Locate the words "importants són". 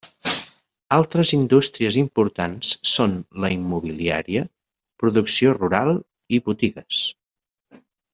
2.03-3.13